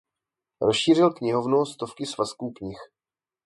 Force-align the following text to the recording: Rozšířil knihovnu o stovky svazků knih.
Rozšířil 0.61 1.13
knihovnu 1.13 1.61
o 1.61 1.65
stovky 1.65 2.05
svazků 2.05 2.51
knih. 2.51 2.77